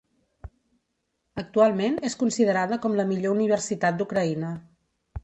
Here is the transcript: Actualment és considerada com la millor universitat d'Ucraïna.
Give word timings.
Actualment 1.41 1.99
és 2.09 2.17
considerada 2.21 2.79
com 2.87 2.97
la 3.01 3.05
millor 3.13 3.37
universitat 3.39 4.01
d'Ucraïna. 4.01 4.51